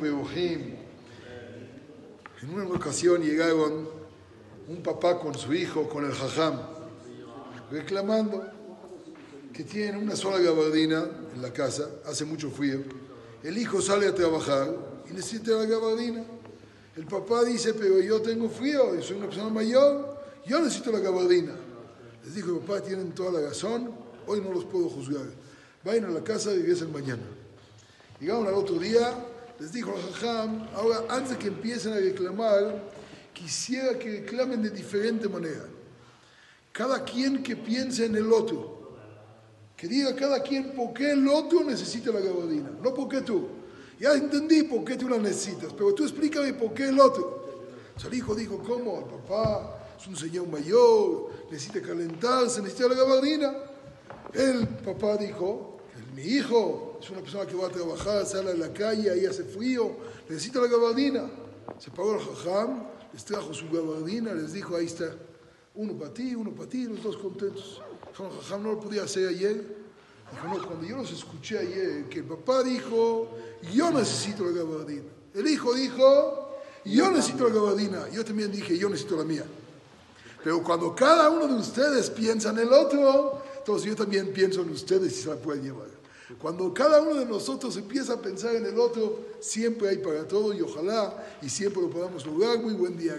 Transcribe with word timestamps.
Bebuhim. 0.00 0.76
En 2.42 2.54
una 2.54 2.64
ocasión 2.64 3.22
llegaron 3.22 3.88
un 4.68 4.82
papá 4.82 5.18
con 5.18 5.34
su 5.34 5.52
hijo, 5.54 5.88
con 5.88 6.04
el 6.04 6.12
jajam, 6.12 6.60
reclamando 7.70 8.44
que 9.52 9.64
tienen 9.64 9.96
una 9.96 10.14
sola 10.14 10.38
gabardina 10.38 11.04
en 11.34 11.42
la 11.42 11.52
casa, 11.52 11.88
hace 12.04 12.24
mucho 12.24 12.50
frío. 12.50 12.80
El 13.42 13.58
hijo 13.58 13.80
sale 13.80 14.06
a 14.06 14.14
trabajar 14.14 14.72
y 15.10 15.14
necesita 15.14 15.52
la 15.52 15.64
gabardina. 15.64 16.24
El 16.96 17.06
papá 17.06 17.44
dice, 17.44 17.74
pero 17.74 18.00
yo 18.00 18.20
tengo 18.20 18.48
frío, 18.48 18.94
y 18.98 19.02
soy 19.02 19.16
una 19.16 19.26
persona 19.26 19.48
mayor, 19.48 20.18
yo 20.46 20.60
necesito 20.60 20.92
la 20.92 21.00
gabardina. 21.00 21.54
Les 22.24 22.34
dijo, 22.34 22.60
papá, 22.60 22.80
tienen 22.82 23.12
toda 23.12 23.40
la 23.40 23.48
razón, 23.48 23.90
hoy 24.26 24.40
no 24.40 24.52
los 24.52 24.64
puedo 24.64 24.88
juzgar. 24.88 25.26
Vayan 25.84 26.04
a 26.06 26.10
la 26.10 26.22
casa 26.22 26.52
y 26.52 26.58
regresen 26.58 26.92
mañana. 26.92 27.22
Llegaron 28.20 28.46
al 28.46 28.54
otro 28.54 28.78
día, 28.78 29.14
les 29.60 29.72
dijo 29.72 29.94
el 29.94 30.12
jajam, 30.14 30.68
ahora 30.74 31.04
antes 31.08 31.30
de 31.30 31.38
que 31.38 31.48
empiecen 31.48 31.92
a 31.92 31.96
reclamar, 31.96 32.82
quisiera 33.32 33.98
que 33.98 34.20
reclamen 34.20 34.62
de 34.62 34.70
diferente 34.70 35.28
manera. 35.28 35.64
Cada 36.72 37.04
quien 37.04 37.42
que 37.42 37.56
piense 37.56 38.06
en 38.06 38.16
el 38.16 38.32
otro, 38.32 38.96
que 39.76 39.86
diga 39.86 40.14
cada 40.16 40.42
quien 40.42 40.72
por 40.72 40.92
qué 40.92 41.12
el 41.12 41.28
otro 41.28 41.62
necesita 41.62 42.10
la 42.10 42.20
gabardina, 42.20 42.70
no 42.82 42.92
por 42.92 43.08
qué 43.08 43.20
tú. 43.20 43.48
Ya 44.00 44.12
entendí 44.12 44.62
por 44.64 44.84
qué 44.84 44.96
tú 44.96 45.08
la 45.08 45.18
necesitas, 45.18 45.72
pero 45.72 45.94
tú 45.94 46.04
explícame 46.04 46.52
por 46.54 46.72
qué 46.72 46.88
el 46.88 47.00
otro. 47.00 47.64
el 48.04 48.14
hijo 48.14 48.34
dijo, 48.34 48.58
¿cómo? 48.58 48.98
El 48.98 49.04
papá 49.04 49.86
es 49.98 50.06
un 50.06 50.16
señor 50.16 50.48
mayor, 50.48 51.30
necesita 51.50 51.80
calentarse, 51.82 52.62
necesita 52.62 52.88
la 52.88 52.94
gabardina. 52.94 53.54
El 54.32 54.68
papá 54.68 55.16
dijo, 55.16 55.77
mi 56.14 56.22
hijo 56.22 56.98
es 57.00 57.10
una 57.10 57.20
persona 57.20 57.46
que 57.46 57.54
va 57.54 57.66
a 57.66 57.70
trabajar, 57.70 58.26
sale 58.26 58.50
a 58.50 58.54
la 58.54 58.72
calle, 58.72 59.10
ahí 59.10 59.26
hace 59.26 59.44
frío, 59.44 59.96
necesita 60.28 60.60
la 60.60 60.68
gabardina. 60.68 61.30
Se 61.78 61.90
pagó 61.90 62.14
el 62.14 62.20
jajam, 62.20 62.84
les 63.12 63.24
trajo 63.24 63.52
su 63.54 63.68
gabardina, 63.70 64.34
les 64.34 64.52
dijo, 64.52 64.76
ahí 64.76 64.86
está, 64.86 65.14
uno 65.74 65.94
para 65.94 66.12
ti, 66.12 66.34
uno 66.34 66.50
para 66.52 66.68
ti, 66.68 66.84
los 66.84 67.02
dos 67.02 67.16
contentos. 67.16 67.80
El 68.18 68.40
jajam 68.40 68.62
no 68.62 68.72
lo 68.72 68.80
podía 68.80 69.04
hacer 69.04 69.28
ayer. 69.28 69.78
Cuando 70.42 70.84
yo 70.84 70.98
los 70.98 71.10
escuché 71.10 71.58
ayer, 71.58 72.04
que 72.08 72.18
el 72.18 72.24
papá 72.24 72.62
dijo, 72.62 73.28
yo 73.72 73.90
necesito 73.90 74.44
la 74.44 74.52
gabardina. 74.52 75.08
El 75.34 75.46
hijo 75.46 75.72
dijo, 75.72 76.58
yo 76.84 77.10
necesito 77.10 77.48
la 77.48 77.54
gabardina. 77.54 78.08
Yo 78.10 78.24
también 78.24 78.52
dije, 78.52 78.76
yo 78.76 78.88
necesito 78.88 79.16
la 79.16 79.24
mía. 79.24 79.44
Pero 80.42 80.62
cuando 80.62 80.94
cada 80.94 81.30
uno 81.30 81.46
de 81.48 81.54
ustedes 81.54 82.10
piensa 82.10 82.50
en 82.50 82.58
el 82.58 82.72
otro, 82.72 83.42
entonces 83.58 83.88
yo 83.88 83.96
también 83.96 84.32
pienso 84.32 84.62
en 84.62 84.70
ustedes 84.70 85.12
y 85.12 85.22
se 85.22 85.28
la 85.28 85.36
pueden 85.36 85.62
llevar. 85.62 85.97
Cuando 86.36 86.74
cada 86.74 87.00
uno 87.00 87.14
de 87.18 87.24
nosotros 87.24 87.76
empieza 87.78 88.14
a 88.14 88.20
pensar 88.20 88.54
en 88.54 88.66
el 88.66 88.78
otro, 88.78 89.24
siempre 89.40 89.88
hay 89.88 89.96
para 89.98 90.28
todo 90.28 90.52
y 90.52 90.60
ojalá 90.60 91.26
y 91.40 91.48
siempre 91.48 91.80
lo 91.80 91.88
podamos 91.88 92.26
lograr. 92.26 92.58
Muy 92.58 92.74
buen 92.74 92.98
día. 92.98 93.16